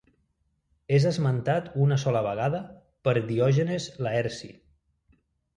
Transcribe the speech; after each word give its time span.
És 0.99 1.03
esmentat 1.09 1.67
una 1.87 1.99
sola 2.05 2.25
vegada 2.29 2.63
per 3.09 3.15
Diògenes 3.31 3.89
Laerci. 4.07 4.51